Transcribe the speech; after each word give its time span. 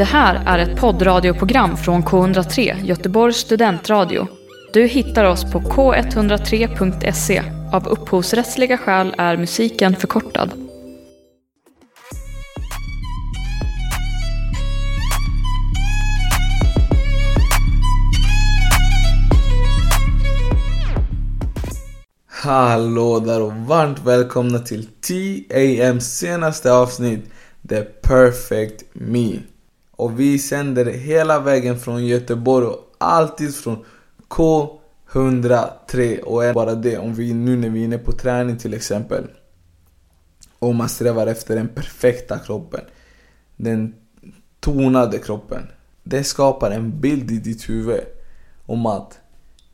Det 0.00 0.04
här 0.04 0.42
är 0.46 0.58
ett 0.58 0.80
poddradioprogram 0.80 1.76
från 1.76 2.02
K103, 2.02 2.84
Göteborgs 2.84 3.36
studentradio. 3.36 4.26
Du 4.72 4.86
hittar 4.86 5.24
oss 5.24 5.52
på 5.52 5.60
k103.se. 5.60 7.42
Av 7.72 7.88
upphovsrättsliga 7.88 8.78
skäl 8.78 9.14
är 9.18 9.36
musiken 9.36 9.96
förkortad. 9.96 10.52
Hallå 22.26 23.20
där 23.20 23.42
och 23.42 23.52
varmt 23.52 23.98
välkomna 24.04 24.58
till 24.58 24.86
TAMs 24.86 26.18
senaste 26.18 26.72
avsnitt 26.72 27.30
The 27.68 27.82
Perfect 27.82 28.84
Me. 28.92 29.38
Och 30.00 30.20
vi 30.20 30.38
sänder 30.38 30.84
hela 30.84 31.40
vägen 31.40 31.78
från 31.78 32.06
Göteborg 32.06 32.66
och 32.66 32.94
alltid 32.98 33.54
från 33.54 33.84
K103 34.28 36.20
och 36.20 36.44
är 36.44 36.54
bara 36.54 36.74
det 36.74 36.98
om 36.98 37.14
vi 37.14 37.34
nu 37.34 37.56
när 37.56 37.68
vi 37.68 37.80
är 37.80 37.84
inne 37.84 37.98
på 37.98 38.12
träning 38.12 38.58
till 38.58 38.74
exempel. 38.74 39.24
Och 40.58 40.74
man 40.74 40.88
strävar 40.88 41.26
efter 41.26 41.56
den 41.56 41.68
perfekta 41.68 42.38
kroppen. 42.38 42.80
Den 43.56 43.94
tonade 44.60 45.18
kroppen. 45.18 45.62
Det 46.02 46.24
skapar 46.24 46.70
en 46.70 47.00
bild 47.00 47.30
i 47.30 47.38
ditt 47.38 47.68
huvud 47.68 48.00
om 48.66 48.86
att 48.86 49.18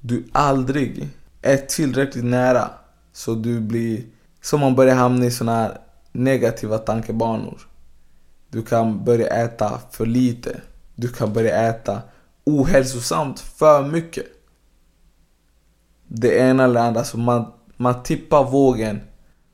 du 0.00 0.24
aldrig 0.32 1.08
är 1.42 1.56
tillräckligt 1.56 2.24
nära 2.24 2.70
så 3.12 3.34
du 3.34 3.60
blir, 3.60 4.04
så 4.42 4.58
man 4.58 4.74
börjar 4.74 4.94
hamna 4.94 5.24
i 5.24 5.30
såna 5.30 5.54
här 5.54 5.78
negativa 6.12 6.78
tankebanor. 6.78 7.58
Du 8.56 8.62
kan 8.62 9.04
börja 9.04 9.26
äta 9.26 9.80
för 9.90 10.06
lite. 10.06 10.60
Du 10.94 11.08
kan 11.08 11.32
börja 11.32 11.68
äta 11.68 12.02
ohälsosamt 12.44 13.40
för 13.40 13.86
mycket. 13.86 14.26
Det 16.06 16.38
ena 16.38 16.64
eller 16.64 16.80
andra, 16.80 17.04
så 17.04 17.18
man, 17.18 17.52
man 17.76 18.02
tippar 18.02 18.44
vågen 18.44 19.00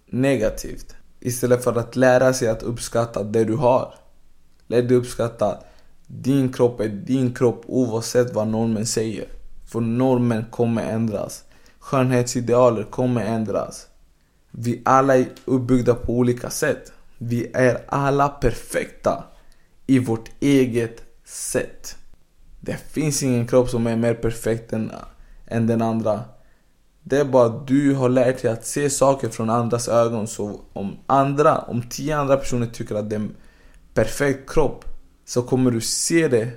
negativt. 0.06 0.94
Istället 1.20 1.64
för 1.64 1.78
att 1.78 1.96
lära 1.96 2.32
sig 2.32 2.48
att 2.48 2.62
uppskatta 2.62 3.22
det 3.22 3.44
du 3.44 3.54
har. 3.54 3.94
Lär 4.66 4.82
dig 4.82 4.96
uppskatta 4.96 5.46
att 5.46 5.66
din 6.06 6.52
kropp 6.52 6.80
är 6.80 6.88
din 6.88 7.34
kropp 7.34 7.62
oavsett 7.66 8.34
vad 8.34 8.48
normen 8.48 8.86
säger. 8.86 9.28
För 9.66 9.80
normen 9.80 10.44
kommer 10.50 10.82
ändras. 10.82 11.44
Skönhetsidealer 11.78 12.84
kommer 12.84 13.24
ändras. 13.24 13.86
Vi 14.50 14.82
alla 14.84 15.16
är 15.16 15.26
uppbyggda 15.44 15.94
på 15.94 16.12
olika 16.12 16.50
sätt. 16.50 16.92
Vi 17.24 17.50
är 17.54 17.84
alla 17.88 18.28
perfekta 18.28 19.24
i 19.86 19.98
vårt 19.98 20.30
eget 20.40 21.02
sätt. 21.24 21.96
Det 22.60 22.76
finns 22.76 23.22
ingen 23.22 23.46
kropp 23.46 23.68
som 23.68 23.86
är 23.86 23.96
mer 23.96 24.14
perfekt 24.14 24.72
än, 24.72 24.92
än 25.46 25.66
den 25.66 25.82
andra. 25.82 26.24
Det 27.02 27.18
är 27.18 27.24
bara 27.24 27.46
att 27.46 27.66
du 27.66 27.94
har 27.94 28.08
lärt 28.08 28.42
dig 28.42 28.50
att 28.50 28.66
se 28.66 28.90
saker 28.90 29.28
från 29.28 29.50
andras 29.50 29.88
ögon. 29.88 30.26
Så 30.26 30.60
om 30.72 30.96
andra, 31.06 31.58
om 31.58 31.82
tio 31.82 32.16
andra 32.16 32.36
personer 32.36 32.66
tycker 32.66 32.94
att 32.94 33.10
det 33.10 33.16
är 33.16 33.20
en 33.20 33.34
perfekt 33.94 34.50
kropp 34.50 34.84
så 35.24 35.42
kommer 35.42 35.70
du 35.70 35.80
se 35.80 36.28
det. 36.28 36.48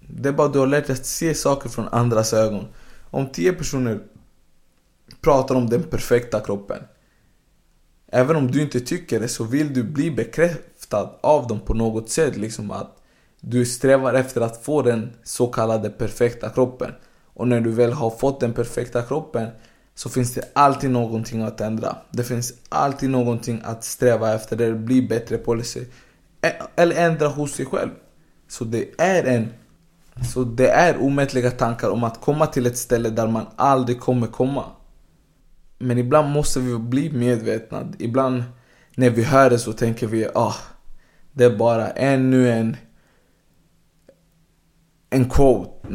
Det 0.00 0.28
är 0.28 0.32
bara 0.32 0.46
att 0.46 0.52
du 0.52 0.58
har 0.58 0.66
lärt 0.66 0.86
dig 0.86 0.94
att 0.94 1.06
se 1.06 1.34
saker 1.34 1.68
från 1.68 1.88
andras 1.88 2.32
ögon. 2.32 2.64
Om 3.10 3.26
tio 3.26 3.52
personer 3.52 4.00
pratar 5.20 5.54
om 5.54 5.70
den 5.70 5.82
perfekta 5.82 6.40
kroppen. 6.40 6.82
Även 8.08 8.36
om 8.36 8.50
du 8.50 8.62
inte 8.62 8.80
tycker 8.80 9.20
det 9.20 9.28
så 9.28 9.44
vill 9.44 9.74
du 9.74 9.82
bli 9.82 10.10
bekräftad 10.10 11.10
av 11.20 11.46
dem 11.46 11.60
på 11.60 11.74
något 11.74 12.10
sätt. 12.10 12.36
Liksom 12.36 12.70
att 12.70 12.96
du 13.40 13.66
strävar 13.66 14.14
efter 14.14 14.40
att 14.40 14.64
få 14.64 14.82
den 14.82 15.12
så 15.22 15.46
kallade 15.46 15.90
perfekta 15.90 16.50
kroppen. 16.50 16.92
Och 17.34 17.48
när 17.48 17.60
du 17.60 17.70
väl 17.70 17.92
har 17.92 18.10
fått 18.10 18.40
den 18.40 18.52
perfekta 18.52 19.02
kroppen 19.02 19.48
så 19.94 20.08
finns 20.08 20.34
det 20.34 20.50
alltid 20.52 20.90
någonting 20.90 21.42
att 21.42 21.60
ändra. 21.60 21.96
Det 22.10 22.24
finns 22.24 22.52
alltid 22.68 23.10
någonting 23.10 23.62
att 23.64 23.84
sträva 23.84 24.34
efter, 24.34 24.60
eller 24.60 24.74
bli 24.74 25.02
bättre 25.02 25.38
på. 25.38 25.62
Eller 26.76 26.96
ändra 26.96 27.28
hos 27.28 27.52
sig 27.52 27.66
själv. 27.66 27.90
Så 28.48 28.64
det 28.64 28.90
är 28.98 29.24
en 29.24 29.52
så 30.24 30.44
det 30.44 30.68
är 30.68 31.02
omättliga 31.02 31.50
tankar 31.50 31.90
om 31.90 32.04
att 32.04 32.20
komma 32.20 32.46
till 32.46 32.66
ett 32.66 32.78
ställe 32.78 33.10
där 33.10 33.26
man 33.26 33.46
aldrig 33.56 34.00
kommer 34.00 34.26
komma. 34.26 34.64
Men 35.78 35.98
ibland 35.98 36.32
måste 36.32 36.60
vi 36.60 36.78
bli 36.78 37.10
medvetna. 37.10 37.92
Ibland 37.98 38.42
när 38.94 39.10
vi 39.10 39.22
hör 39.22 39.50
det 39.50 39.58
så 39.58 39.72
tänker 39.72 40.06
vi 40.06 40.28
ah, 40.34 40.54
det 41.32 41.44
är 41.44 41.56
bara 41.56 41.90
ännu 41.90 42.50
en 42.50 42.76
en 45.10 45.30
quote. 45.30 45.88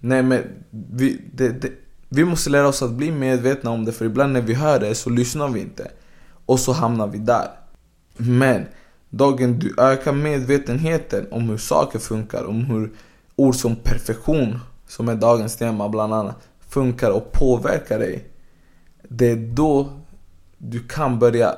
Nej 0.00 0.22
men 0.22 0.42
vi, 0.70 1.20
det, 1.32 1.48
det, 1.48 1.72
vi 2.08 2.24
måste 2.24 2.50
lära 2.50 2.68
oss 2.68 2.82
att 2.82 2.90
bli 2.90 3.10
medvetna 3.10 3.70
om 3.70 3.84
det 3.84 3.92
för 3.92 4.04
ibland 4.04 4.32
när 4.32 4.40
vi 4.40 4.54
hör 4.54 4.80
det 4.80 4.94
så 4.94 5.10
lyssnar 5.10 5.48
vi 5.48 5.60
inte. 5.60 5.90
Och 6.46 6.60
så 6.60 6.72
hamnar 6.72 7.06
vi 7.06 7.18
där. 7.18 7.48
Men 8.16 8.66
dagen 9.10 9.58
du 9.58 9.74
ökar 9.78 10.12
medvetenheten 10.12 11.26
om 11.30 11.48
hur 11.48 11.58
saker 11.58 11.98
funkar, 11.98 12.44
om 12.44 12.64
hur 12.64 12.92
ord 13.36 13.54
som 13.54 13.76
perfektion, 13.76 14.58
som 14.86 15.08
är 15.08 15.14
dagens 15.14 15.56
tema 15.56 15.88
bland 15.88 16.14
annat, 16.14 16.48
funkar 16.68 17.10
och 17.10 17.32
påverkar 17.32 17.98
dig 17.98 18.29
det 19.08 19.30
är 19.30 19.36
då 19.36 20.00
du 20.58 20.80
kan 20.88 21.18
börja 21.18 21.56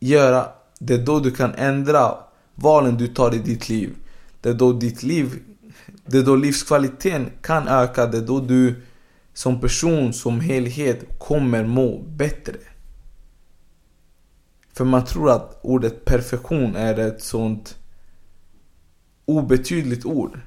göra, 0.00 0.48
det 0.78 0.94
är 0.94 0.98
då 0.98 1.20
du 1.20 1.30
kan 1.30 1.54
ändra 1.54 2.14
valen 2.54 2.96
du 2.96 3.06
tar 3.06 3.34
i 3.34 3.38
ditt 3.38 3.68
liv. 3.68 3.94
Det 4.40 4.48
är 4.48 4.54
då 4.54 4.72
ditt 4.72 5.02
liv, 5.02 5.42
det 6.06 6.18
är 6.18 6.22
då 6.22 6.36
livskvaliteten 6.36 7.30
kan 7.42 7.68
öka, 7.68 8.06
det 8.06 8.18
är 8.18 8.26
då 8.26 8.40
du 8.40 8.82
som 9.32 9.60
person, 9.60 10.12
som 10.12 10.40
helhet 10.40 11.18
kommer 11.18 11.64
må 11.64 12.02
bättre. 12.02 12.56
För 14.72 14.84
man 14.84 15.04
tror 15.04 15.30
att 15.30 15.60
ordet 15.62 16.04
perfektion 16.04 16.76
är 16.76 16.98
ett 16.98 17.22
sånt 17.22 17.78
obetydligt 19.24 20.04
ord. 20.04 20.40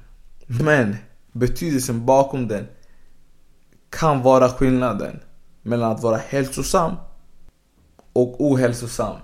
Men 0.46 0.96
betydelsen 1.32 2.06
bakom 2.06 2.48
den 2.48 2.66
kan 3.90 4.22
vara 4.22 4.48
skillnaden 4.48 5.20
mellan 5.62 5.92
att 5.92 6.02
vara 6.02 6.16
hälsosam 6.16 6.96
och 8.12 8.40
ohälsosam. 8.40 9.16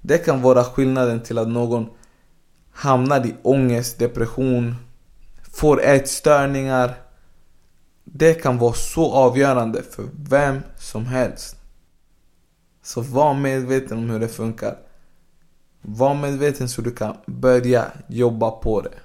Det 0.00 0.18
kan 0.18 0.42
vara 0.42 0.64
skillnaden 0.64 1.22
till 1.22 1.38
att 1.38 1.48
någon 1.48 1.86
hamnar 2.72 3.26
i 3.26 3.34
ångest, 3.42 3.98
depression, 3.98 4.74
får 5.52 5.82
ätstörningar. 5.82 6.94
Det 8.04 8.34
kan 8.34 8.58
vara 8.58 8.72
så 8.72 9.12
avgörande 9.12 9.82
för 9.82 10.08
vem 10.28 10.60
som 10.76 11.06
helst. 11.06 11.56
Så 12.82 13.00
var 13.00 13.34
medveten 13.34 13.98
om 13.98 14.10
hur 14.10 14.20
det 14.20 14.28
funkar. 14.28 14.78
Var 15.82 16.14
medveten 16.14 16.68
så 16.68 16.82
du 16.82 16.90
kan 16.90 17.16
börja 17.26 17.86
jobba 18.08 18.50
på 18.50 18.80
det. 18.80 18.98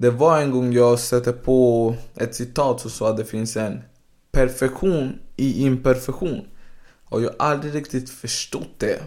Det 0.00 0.10
var 0.10 0.40
en 0.40 0.50
gång 0.50 0.72
jag 0.72 0.98
satte 0.98 1.32
på 1.32 1.94
ett 2.16 2.34
citat 2.34 2.80
som 2.80 2.90
sa 2.90 3.10
att 3.10 3.16
det 3.16 3.24
finns 3.24 3.56
en 3.56 3.82
perfektion 4.32 5.18
i 5.36 5.64
imperfektion. 5.64 6.46
Och 7.04 7.22
jag 7.22 7.28
har 7.28 7.36
aldrig 7.38 7.74
riktigt 7.74 8.10
förstått 8.10 8.78
det. 8.78 9.00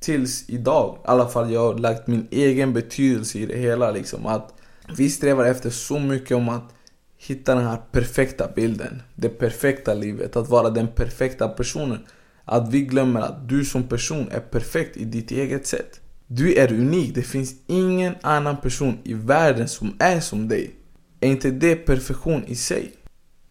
Tills 0.00 0.48
idag. 0.48 0.96
I 0.98 1.00
alla 1.04 1.28
fall 1.28 1.52
jag 1.52 1.60
har 1.60 1.78
lagt 1.78 2.06
min 2.06 2.28
egen 2.30 2.72
betydelse 2.72 3.38
i 3.38 3.46
det 3.46 3.58
hela. 3.58 3.90
Liksom. 3.90 4.26
Att 4.26 4.54
vi 4.96 5.10
strävar 5.10 5.44
efter 5.44 5.70
så 5.70 5.98
mycket 5.98 6.36
om 6.36 6.48
att 6.48 6.74
hitta 7.18 7.54
den 7.54 7.66
här 7.66 7.80
perfekta 7.92 8.48
bilden. 8.56 9.02
Det 9.14 9.28
perfekta 9.28 9.94
livet. 9.94 10.36
Att 10.36 10.48
vara 10.48 10.70
den 10.70 10.88
perfekta 10.88 11.48
personen. 11.48 12.06
Att 12.44 12.68
vi 12.68 12.80
glömmer 12.80 13.20
att 13.20 13.48
du 13.48 13.64
som 13.64 13.82
person 13.82 14.28
är 14.30 14.40
perfekt 14.40 14.96
i 14.96 15.04
ditt 15.04 15.30
eget 15.30 15.66
sätt. 15.66 15.99
Du 16.32 16.54
är 16.54 16.72
unik. 16.72 17.14
Det 17.14 17.22
finns 17.22 17.54
ingen 17.66 18.14
annan 18.22 18.56
person 18.56 18.98
i 19.04 19.14
världen 19.14 19.68
som 19.68 19.96
är 19.98 20.20
som 20.20 20.48
dig. 20.48 20.74
Är 21.20 21.28
inte 21.28 21.50
det 21.50 21.76
perfektion 21.76 22.44
i 22.44 22.54
sig? 22.54 22.92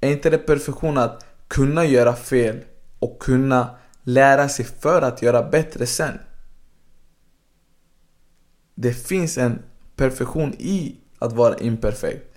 Är 0.01 0.11
inte 0.11 0.29
det 0.29 0.37
perfektion 0.37 0.97
att 0.97 1.25
kunna 1.47 1.85
göra 1.85 2.15
fel 2.15 2.59
och 2.99 3.19
kunna 3.19 3.75
lära 4.03 4.49
sig 4.49 4.65
för 4.65 5.01
att 5.01 5.21
göra 5.21 5.49
bättre 5.49 5.85
sen? 5.85 6.19
Det 8.75 8.93
finns 8.93 9.37
en 9.37 9.59
perfektion 9.95 10.53
i 10.59 10.95
att 11.17 11.33
vara 11.33 11.57
imperfekt. 11.57 12.35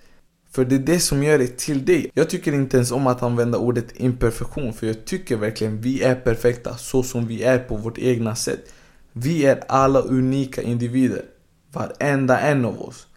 För 0.51 0.65
det 0.65 0.75
är 0.75 0.79
det 0.79 0.99
som 0.99 1.23
gör 1.23 1.37
dig 1.37 1.47
till 1.47 1.85
dig. 1.85 2.11
Jag 2.13 2.29
tycker 2.29 2.53
inte 2.53 2.77
ens 2.77 2.91
om 2.91 3.07
att 3.07 3.23
använda 3.23 3.57
ordet 3.57 3.99
imperfektion 3.99 4.73
för 4.73 4.87
jag 4.87 5.05
tycker 5.05 5.37
verkligen 5.37 5.81
vi 5.81 6.03
är 6.03 6.15
perfekta 6.15 6.77
så 6.77 7.03
som 7.03 7.27
vi 7.27 7.43
är 7.43 7.59
på 7.59 7.75
vårt 7.75 7.97
egna 7.97 8.35
sätt. 8.35 8.73
Vi 9.13 9.45
är 9.45 9.63
alla 9.67 9.99
unika 9.99 10.61
individer. 10.61 11.25
Varenda 11.71 12.39
en 12.39 12.65
av 12.65 12.81
oss. 12.81 13.07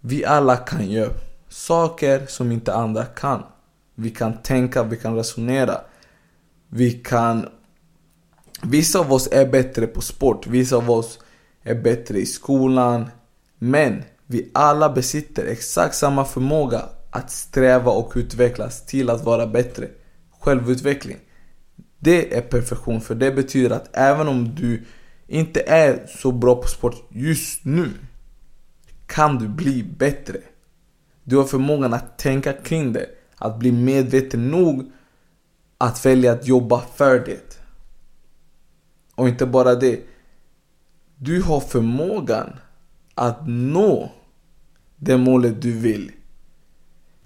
Vi 0.00 0.24
alla 0.24 0.56
kan 0.56 0.90
göra 0.90 1.12
saker 1.48 2.26
som 2.26 2.52
inte 2.52 2.74
andra 2.74 3.04
kan. 3.04 3.42
Vi 3.94 4.10
kan 4.10 4.42
tänka, 4.42 4.82
vi 4.82 4.96
kan 4.96 5.16
resonera. 5.16 5.80
Vi 6.68 6.90
kan... 6.90 7.48
Vissa 8.62 8.98
av 8.98 9.12
oss 9.12 9.28
är 9.32 9.46
bättre 9.46 9.86
på 9.86 10.00
sport, 10.00 10.46
vissa 10.46 10.76
av 10.76 10.90
oss 10.90 11.18
är 11.62 11.74
bättre 11.74 12.18
i 12.18 12.26
skolan. 12.26 13.10
Men 13.58 14.02
vi 14.26 14.50
alla 14.54 14.88
besitter 14.88 15.46
exakt 15.46 15.94
samma 15.94 16.24
förmåga 16.24 16.82
att 17.10 17.30
sträva 17.30 17.90
och 17.92 18.12
utvecklas 18.16 18.86
till 18.86 19.10
att 19.10 19.24
vara 19.24 19.46
bättre. 19.46 19.88
Självutveckling. 20.40 21.18
Det 21.98 22.36
är 22.36 22.40
perfektion 22.40 23.00
för 23.00 23.14
det 23.14 23.32
betyder 23.32 23.70
att 23.70 23.88
även 23.92 24.28
om 24.28 24.54
du 24.54 24.84
inte 25.32 25.60
är 25.60 26.06
så 26.06 26.32
bra 26.32 26.54
på 26.54 26.68
sport 26.68 26.96
just 27.08 27.64
nu 27.64 27.90
kan 29.06 29.38
du 29.38 29.48
bli 29.48 29.82
bättre. 29.82 30.38
Du 31.24 31.36
har 31.36 31.44
förmågan 31.44 31.94
att 31.94 32.18
tänka 32.18 32.52
kring 32.52 32.92
det, 32.92 33.06
att 33.36 33.58
bli 33.58 33.72
medveten 33.72 34.48
nog 34.48 34.92
att 35.78 36.06
välja 36.06 36.32
att 36.32 36.46
jobba 36.46 36.80
för 36.94 37.18
det. 37.18 37.58
Och 39.14 39.28
inte 39.28 39.46
bara 39.46 39.74
det. 39.74 40.00
Du 41.16 41.42
har 41.42 41.60
förmågan 41.60 42.52
att 43.14 43.48
nå 43.48 44.12
det 44.96 45.16
målet 45.16 45.62
du 45.62 45.72
vill. 45.72 46.12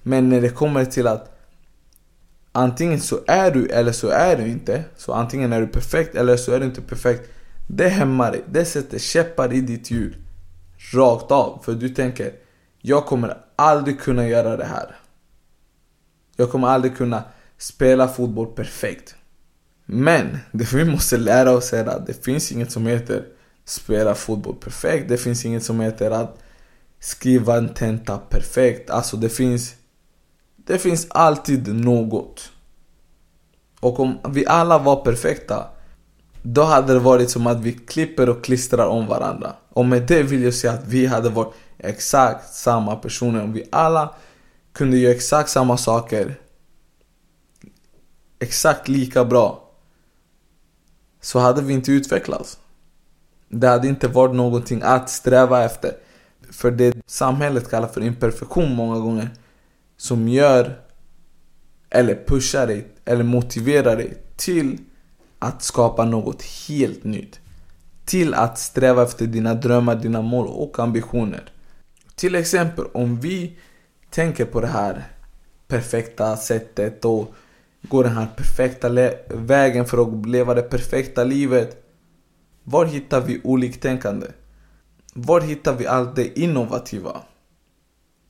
Men 0.03 0.29
när 0.29 0.41
det 0.41 0.49
kommer 0.49 0.85
till 0.85 1.07
att 1.07 1.39
antingen 2.53 3.01
så 3.01 3.21
är 3.27 3.51
du 3.51 3.67
eller 3.67 3.93
så 3.93 4.09
är 4.09 4.37
du 4.37 4.49
inte. 4.49 4.85
Så 4.97 5.13
antingen 5.13 5.53
är 5.53 5.61
du 5.61 5.67
perfekt 5.67 6.15
eller 6.15 6.37
så 6.37 6.53
är 6.53 6.61
du 6.61 6.67
inte 6.67 6.83
perfekt. 6.83 7.31
Det 7.67 7.89
hämmar 7.89 8.33
dig. 8.33 8.45
Det 8.51 8.65
sätter 8.65 8.99
käppar 8.99 9.53
i 9.53 9.61
ditt 9.61 9.91
hjul. 9.91 10.17
Rakt 10.93 11.31
av. 11.31 11.63
För 11.65 11.75
du 11.75 11.89
tänker, 11.89 12.33
jag 12.81 13.07
kommer 13.07 13.39
aldrig 13.57 14.01
kunna 14.01 14.29
göra 14.29 14.57
det 14.57 14.65
här. 14.65 14.97
Jag 16.37 16.51
kommer 16.51 16.69
aldrig 16.69 16.97
kunna 16.97 17.25
spela 17.59 18.09
fotboll 18.09 18.47
perfekt. 18.47 19.15
Men 19.85 20.39
det 20.53 20.73
vi 20.73 20.85
måste 20.85 21.17
lära 21.17 21.51
oss 21.51 21.73
är 21.73 21.87
att 21.87 22.07
det 22.07 22.25
finns 22.25 22.53
inget 22.53 22.73
som 22.73 22.87
heter 22.87 23.25
spela 23.65 24.15
fotboll 24.15 24.55
perfekt. 24.55 25.09
Det 25.09 25.17
finns 25.17 25.45
inget 25.45 25.65
som 25.65 25.81
heter 25.81 26.11
att 26.11 26.39
skriva 27.01 27.57
en 27.57 27.75
tenta 27.75 28.19
perfekt. 28.19 28.91
Alltså 28.91 29.17
det 29.17 29.29
finns 29.29 29.75
det 30.57 30.79
finns 30.79 31.07
alltid 31.11 31.75
något. 31.75 32.51
Och 33.81 34.01
om 34.01 34.19
vi 34.29 34.47
alla 34.47 34.79
var 34.79 35.05
perfekta, 35.05 35.69
då 36.49 36.63
hade 36.63 36.93
det 36.93 36.99
varit 36.99 37.31
som 37.31 37.47
att 37.47 37.61
vi 37.61 37.73
klipper 37.73 38.29
och 38.29 38.45
klistrar 38.45 38.87
om 38.87 39.07
varandra. 39.07 39.53
Och 39.69 39.85
med 39.85 40.03
det 40.03 40.23
vill 40.23 40.43
jag 40.43 40.55
säga 40.55 40.73
att 40.73 40.87
vi 40.87 41.07
hade 41.07 41.29
varit 41.29 41.55
exakt 41.79 42.55
samma 42.55 42.97
personer. 42.97 43.43
Om 43.43 43.53
vi 43.53 43.65
alla 43.73 44.15
kunde 44.73 44.97
göra 44.97 45.15
exakt 45.15 45.51
samma 45.51 45.77
saker, 45.77 46.35
exakt 48.39 48.89
lika 48.89 49.25
bra, 49.25 49.71
så 51.21 51.39
hade 51.39 51.63
vi 51.63 51.73
inte 51.73 51.93
utvecklats. 51.93 52.59
Det 53.49 53.69
hade 53.69 53.89
inte 53.89 54.09
varit 54.09 54.35
någonting 54.35 54.83
att 54.85 55.11
sträva 55.11 55.65
efter. 55.65 55.93
För 56.51 56.71
det 56.71 56.97
samhället 57.07 57.71
kallar 57.71 57.89
för 57.89 58.01
imperfektion 58.01 58.75
många 58.75 58.99
gånger 58.99 59.31
som 59.97 60.29
gör 60.29 60.81
eller 61.91 62.25
pushar 62.27 62.67
dig 62.67 62.87
eller 63.05 63.25
motiverar 63.25 63.97
dig 63.97 64.23
till 64.37 64.79
att 65.39 65.63
skapa 65.63 66.05
något 66.05 66.43
helt 66.43 67.05
nytt. 67.05 67.41
Till 68.05 68.35
att 68.35 68.59
sträva 68.59 69.03
efter 69.03 69.27
dina 69.27 69.55
drömmar, 69.55 69.95
dina 69.95 70.23
mål 70.23 70.47
och 70.47 70.79
ambitioner. 70.79 71.51
Till 72.15 72.35
exempel 72.35 72.85
om 72.95 73.21
vi 73.21 73.57
tänker 74.11 74.45
på 74.45 74.61
det 74.61 74.67
här 74.67 75.05
perfekta 75.69 76.37
sättet 76.37 77.05
och 77.05 77.35
går 77.83 78.05
den 78.05 78.13
här 78.13 78.27
perfekta 78.37 78.89
vägen 79.29 79.87
för 79.87 79.99
att 79.99 80.27
leva 80.27 80.55
det 80.55 80.63
perfekta 80.63 81.25
livet. 81.25 81.83
Var 82.65 82.87
hittar 82.87 83.21
vi 83.21 83.41
oliktänkande? 83.45 84.27
Var 85.15 85.41
hittar 85.41 85.75
vi 85.75 85.87
allt 85.87 86.17
det 86.17 86.39
innovativa? 86.39 87.21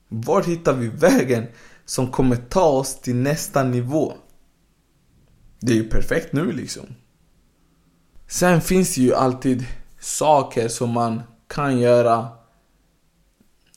Var 0.09 0.43
hittar 0.43 0.73
vi 0.73 0.89
vägen 0.89 1.47
som 1.85 2.11
kommer 2.11 2.37
ta 2.37 2.69
oss 2.69 3.01
till 3.01 3.17
nästa 3.17 3.63
nivå? 3.63 4.13
Det 5.61 5.73
är 5.73 5.77
ju 5.77 5.89
perfekt 5.89 6.33
nu 6.33 6.53
liksom. 6.53 6.85
Sen 8.29 8.61
finns 8.61 8.95
det 8.95 9.01
ju 9.01 9.15
alltid 9.15 9.65
saker 10.01 10.69
som 10.69 10.91
man 10.91 11.23
kan 11.49 11.79
göra. 11.79 12.29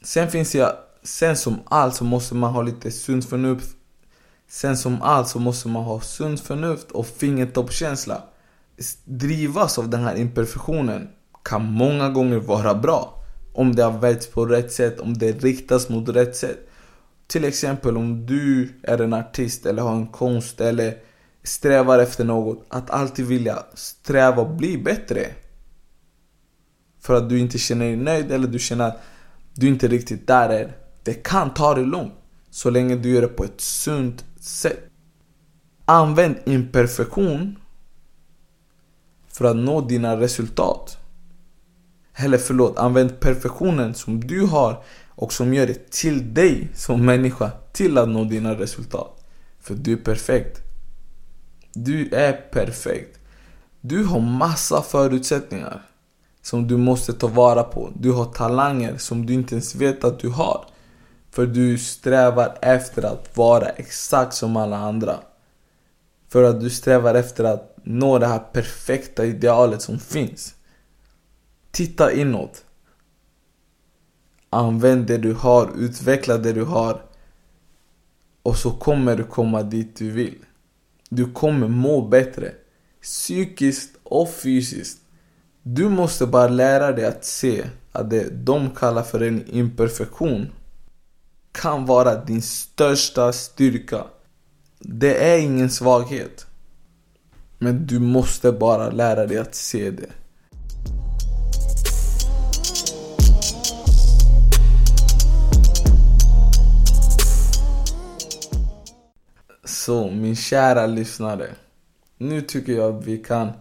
Sen 0.02 0.32
finns 0.32 0.52
det 0.52 0.76
Sen 1.04 1.38
som 1.38 1.60
allt 1.66 1.96
så 1.96 2.04
måste 2.04 2.36
man 2.36 2.54
ha 2.54 2.62
lite 2.62 2.92
sunt 2.92 3.26
förnuft. 3.26 3.76
Sen 4.48 4.78
som 4.78 5.02
allt 5.02 5.28
så 5.28 5.40
måste 5.40 5.68
man 5.68 5.84
ha 5.84 6.02
sunt 6.02 6.40
förnuft 6.40 6.92
och 6.92 7.08
fingertoppskänsla. 7.08 8.24
Drivas 9.06 9.78
av 9.78 9.90
den 9.90 10.04
här 10.04 10.16
imperfektionen 10.16 11.10
kan 11.44 11.66
många 11.66 12.10
gånger 12.10 12.38
vara 12.38 12.76
bra. 12.76 13.24
Om 13.54 13.76
det 13.76 13.84
har 13.84 14.00
väljts 14.00 14.28
på 14.28 14.46
rätt 14.46 14.72
sätt, 14.72 15.00
om 15.00 15.18
det 15.18 15.44
riktas 15.44 15.90
mot 15.90 16.10
rätt 16.10 16.36
sätt. 16.36 16.70
Till 17.28 17.46
exempel 17.46 17.98
om 17.98 18.26
du 18.26 18.74
är 18.84 19.02
en 19.02 19.14
artist 19.14 19.66
eller 19.66 19.82
har 19.82 19.96
en 19.96 20.08
konst 20.08 20.62
eller 20.62 20.98
strävar 21.44 22.00
efter 22.00 22.26
något. 22.26 22.66
Att 22.70 22.90
alltid 22.90 23.26
vilja 23.26 23.64
sträva 23.74 24.42
och 24.42 24.56
bli 24.56 24.78
bättre. 24.78 25.28
För 27.02 27.14
att 27.14 27.30
du 27.30 27.40
inte 27.40 27.58
känner 27.58 27.86
dig 27.86 27.96
nöjd 27.96 28.32
eller 28.32 28.48
du 28.48 28.60
känner 28.60 28.88
att 28.88 29.02
du 29.54 29.68
inte 29.68 29.88
riktigt 29.88 30.28
där 30.28 30.50
är. 30.50 30.78
Det 31.04 31.14
kan 31.14 31.54
ta 31.54 31.76
dig 31.76 31.86
långt. 31.86 32.14
Så 32.50 32.70
länge 32.70 32.96
du 32.96 33.10
gör 33.10 33.22
det 33.22 33.28
på 33.28 33.44
ett 33.44 33.62
sunt 33.62 34.26
sätt. 34.40 34.80
Använd 35.86 36.36
imperfektion 36.46 37.56
för 39.28 39.46
att 39.46 39.56
nå 39.56 39.82
dina 39.82 40.20
resultat. 40.20 40.98
Eller 42.16 42.38
förlåt, 42.38 42.78
använd 42.78 43.20
perfektionen 43.20 43.94
som 43.94 44.28
du 44.28 44.46
har 44.46 44.84
och 45.08 45.34
som 45.34 45.54
gör 45.54 45.68
det 45.68 45.92
till 45.92 46.34
dig 46.34 46.70
som 46.76 47.06
människa 47.06 47.52
till 47.72 47.98
att 47.98 48.10
nå 48.10 48.24
dina 48.24 48.60
resultat. 48.60 49.26
För 49.60 49.76
du 49.76 49.94
är 49.94 49.98
perfekt. 49.98 50.69
Du 51.74 52.10
är 52.14 52.34
perfekt. 52.34 53.20
Du 53.82 54.04
har 54.04 54.20
massa 54.20 54.82
förutsättningar 54.82 55.86
som 56.42 56.68
du 56.68 56.78
måste 56.78 57.14
ta 57.14 57.28
vara 57.28 57.64
på. 57.64 57.92
Du 57.96 58.12
har 58.12 58.26
talanger 58.26 58.98
som 58.98 59.26
du 59.26 59.34
inte 59.34 59.56
ens 59.56 59.76
vet 59.76 60.04
att 60.04 60.20
du 60.20 60.30
har. 60.30 60.66
För 61.32 61.46
du 61.46 61.78
strävar 61.78 62.58
efter 62.62 63.06
att 63.06 63.38
vara 63.38 63.70
exakt 63.70 64.34
som 64.34 64.58
alla 64.58 64.78
andra. 64.78 65.20
För 66.28 66.44
att 66.44 66.62
du 66.62 66.70
strävar 66.70 67.16
efter 67.16 67.44
att 67.44 67.78
nå 67.84 68.20
det 68.20 68.28
här 68.28 68.40
perfekta 68.40 69.26
idealet 69.26 69.82
som 69.82 70.00
finns. 70.00 70.56
Titta 71.72 72.14
inåt. 72.14 72.66
Använd 74.50 75.08
det 75.08 75.18
du 75.18 75.34
har, 75.34 75.70
utveckla 75.78 76.38
det 76.38 76.54
du 76.54 76.64
har. 76.64 77.02
Och 78.44 78.56
så 78.56 78.72
kommer 78.72 79.16
du 79.16 79.24
komma 79.24 79.64
dit 79.64 79.96
du 79.96 80.12
vill. 80.12 80.46
Du 81.10 81.34
kommer 81.34 81.68
må 81.68 82.08
bättre. 82.08 82.52
Psykiskt 83.02 83.98
och 84.04 84.30
fysiskt. 84.30 85.00
Du 85.64 85.90
måste 85.90 86.26
bara 86.26 86.48
lära 86.48 86.92
dig 86.92 87.06
att 87.06 87.26
se 87.26 87.66
att 87.92 88.10
det 88.10 88.30
de 88.46 88.70
kallar 88.70 89.04
för 89.04 89.20
en 89.20 89.50
imperfektion 89.50 90.52
kan 91.52 91.86
vara 91.86 92.26
din 92.26 92.42
största 92.42 93.34
styrka. 93.34 94.04
Det 94.80 95.34
är 95.34 95.40
ingen 95.40 95.70
svaghet. 95.70 96.46
Men 97.58 97.88
du 97.88 98.00
måste 98.00 98.52
bara 98.52 98.90
lära 98.90 99.26
dig 99.26 99.38
att 99.38 99.56
se 99.56 99.92
det. 99.92 100.10
Så 109.90 110.10
min 110.12 110.36
kära 110.36 110.86
lyssnare. 110.86 111.48
Nu 112.18 112.42
tycker 112.42 112.74
jag 112.74 112.96
att 112.96 113.06
vi 113.06 113.18
kan 113.18 113.52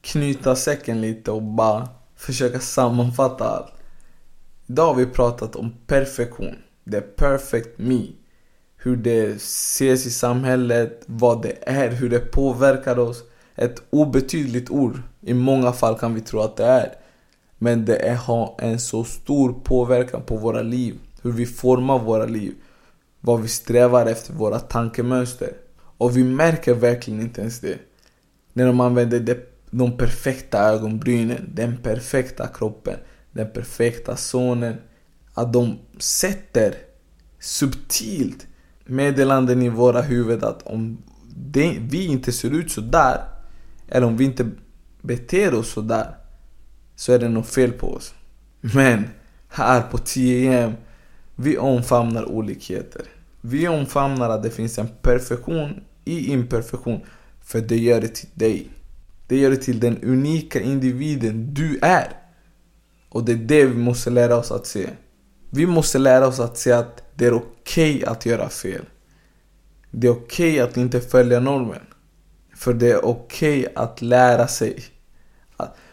knyta 0.00 0.56
säcken 0.56 1.00
lite 1.00 1.30
och 1.30 1.42
bara 1.42 1.88
försöka 2.16 2.60
sammanfatta 2.60 3.44
allt. 3.44 3.72
Idag 4.66 4.86
har 4.86 4.94
vi 4.94 5.06
pratat 5.06 5.56
om 5.56 5.74
perfektion. 5.86 6.54
The 6.90 7.00
perfect 7.00 7.78
me. 7.78 8.06
Hur 8.76 8.96
det 8.96 9.36
ses 9.36 10.06
i 10.06 10.10
samhället, 10.10 11.02
vad 11.06 11.42
det 11.42 11.68
är, 11.68 11.90
hur 11.90 12.10
det 12.10 12.32
påverkar 12.32 12.98
oss. 12.98 13.22
Ett 13.54 13.82
obetydligt 13.90 14.70
ord. 14.70 15.02
I 15.20 15.34
många 15.34 15.72
fall 15.72 15.98
kan 15.98 16.14
vi 16.14 16.20
tro 16.20 16.40
att 16.40 16.56
det 16.56 16.64
är. 16.64 16.94
Men 17.58 17.84
det 17.84 17.96
är, 17.96 18.16
har 18.16 18.54
en 18.58 18.80
så 18.80 19.04
stor 19.04 19.52
påverkan 19.52 20.22
på 20.22 20.36
våra 20.36 20.62
liv. 20.62 20.98
Hur 21.22 21.32
vi 21.32 21.46
formar 21.46 21.98
våra 21.98 22.26
liv. 22.26 22.54
Vad 23.20 23.40
vi 23.40 23.48
strävar 23.48 24.06
efter, 24.06 24.32
våra 24.32 24.58
tankemönster. 24.58 25.52
Och 25.98 26.16
vi 26.16 26.24
märker 26.24 26.74
verkligen 26.74 27.20
inte 27.20 27.40
ens 27.40 27.60
det. 27.60 27.78
När 28.52 28.66
de 28.66 28.80
använder 28.80 29.20
de, 29.20 29.36
de 29.70 29.96
perfekta 29.96 30.58
ögonbrynen, 30.58 31.50
den 31.54 31.76
perfekta 31.76 32.46
kroppen, 32.46 32.96
den 33.32 33.52
perfekta 33.52 34.16
sonen. 34.16 34.76
att 35.34 35.52
de 35.52 35.78
sätter 35.98 36.74
subtilt 37.38 38.46
meddelanden 38.84 39.62
i 39.62 39.68
våra 39.68 40.02
huvud 40.02 40.44
att 40.44 40.62
om 40.62 41.02
det, 41.36 41.76
vi 41.80 42.06
inte 42.06 42.32
ser 42.32 42.50
ut 42.50 42.70
så 42.70 42.80
där 42.80 43.20
eller 43.88 44.06
om 44.06 44.16
vi 44.16 44.24
inte 44.24 44.50
beter 45.02 45.54
oss 45.54 45.68
så 45.68 45.80
där 45.80 46.14
så 46.96 47.12
är 47.12 47.18
det 47.18 47.28
något 47.28 47.48
fel 47.48 47.72
på 47.72 47.92
oss. 47.92 48.14
Men 48.60 49.04
här 49.48 49.82
på 49.82 49.98
10 49.98 50.74
vi 51.36 51.58
omfamnar 51.58 52.24
olikheter. 52.24 53.02
Vi 53.50 53.68
omfamnar 53.68 54.30
att 54.30 54.42
det 54.42 54.50
finns 54.50 54.78
en 54.78 54.88
perfektion 55.02 55.80
i 56.04 56.32
imperfektion. 56.32 57.00
För 57.40 57.60
det 57.60 57.76
gör 57.78 58.00
det 58.00 58.08
till 58.08 58.28
dig. 58.34 58.68
Det 59.26 59.36
gör 59.36 59.50
det 59.50 59.56
till 59.56 59.80
den 59.80 60.02
unika 60.02 60.60
individen 60.60 61.54
du 61.54 61.78
är. 61.82 62.12
Och 63.08 63.24
det 63.24 63.32
är 63.32 63.36
det 63.36 63.64
vi 63.64 63.78
måste 63.78 64.10
lära 64.10 64.36
oss 64.36 64.50
att 64.50 64.66
se. 64.66 64.88
Vi 65.50 65.66
måste 65.66 65.98
lära 65.98 66.26
oss 66.26 66.40
att 66.40 66.58
se 66.58 66.72
att 66.72 67.02
det 67.14 67.26
är 67.26 67.32
okej 67.32 67.96
okay 67.96 68.04
att 68.04 68.26
göra 68.26 68.48
fel. 68.48 68.84
Det 69.90 70.06
är 70.06 70.10
okej 70.10 70.52
okay 70.52 70.60
att 70.60 70.76
inte 70.76 71.00
följa 71.00 71.40
normen. 71.40 71.82
För 72.56 72.74
det 72.74 72.90
är 72.90 73.04
okej 73.04 73.60
okay 73.60 73.72
att 73.74 74.02
lära 74.02 74.46
sig. 74.48 74.84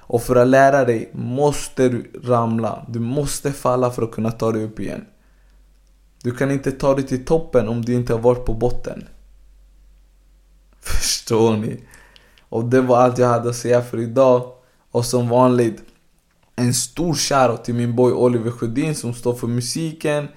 Och 0.07 0.21
för 0.21 0.35
att 0.35 0.47
lära 0.47 0.85
dig 0.85 1.09
måste 1.13 1.89
du 1.89 2.11
ramla. 2.23 2.85
Du 2.89 2.99
måste 2.99 3.51
falla 3.51 3.91
för 3.91 4.03
att 4.03 4.11
kunna 4.11 4.31
ta 4.31 4.51
dig 4.51 4.63
upp 4.63 4.79
igen. 4.79 5.05
Du 6.25 6.31
kan 6.31 6.51
inte 6.51 6.71
ta 6.71 6.95
dig 6.95 7.07
till 7.07 7.25
toppen 7.25 7.67
om 7.67 7.85
du 7.85 7.93
inte 7.93 8.13
har 8.13 8.19
varit 8.19 8.45
på 8.45 8.53
botten. 8.53 9.07
Förstår 10.79 11.57
ni? 11.57 11.79
Och 12.49 12.65
det 12.65 12.81
var 12.81 12.97
allt 12.97 13.17
jag 13.17 13.27
hade 13.27 13.49
att 13.49 13.55
säga 13.55 13.81
för 13.81 13.99
idag. 13.99 14.51
Och 14.91 15.05
som 15.05 15.29
vanligt, 15.29 15.83
en 16.55 16.73
stor 16.73 17.13
shoutout 17.13 17.63
till 17.63 17.75
min 17.75 17.95
boy 17.95 18.11
Oliver 18.13 18.51
Sjödin 18.51 18.95
som 18.95 19.13
står 19.13 19.33
för 19.33 19.47
musiken. 19.47 20.27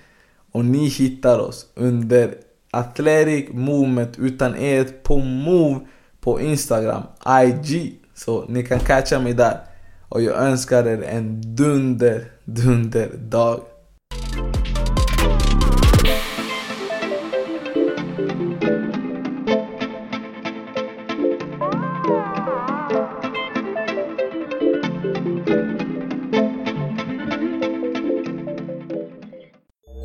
Och 0.53 0.65
ni 0.65 0.89
hittar 0.89 1.39
oss 1.39 1.67
under 1.75 2.35
Athletic 2.71 3.49
Movement 3.53 4.19
utan 4.19 4.57
e 4.57 4.85
på 4.85 5.19
Move 5.19 5.81
på 6.21 6.41
Instagram, 6.41 7.03
IG. 7.45 8.01
Så 8.15 8.45
ni 8.49 8.67
kan 8.67 8.81
catcha 8.81 9.21
mig 9.21 9.35
där. 9.35 9.61
Och 10.09 10.23
jag 10.23 10.37
önskar 10.37 10.87
er 10.87 11.03
en 11.03 11.57
dunder, 11.57 12.33
dunder 12.45 13.11
dag. 13.17 13.61